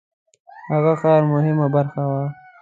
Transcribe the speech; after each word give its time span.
هغه 0.71 0.93
ښار 1.01 1.21
مهمه 1.33 1.67
برخه 1.75 2.03
وه. 2.09 2.23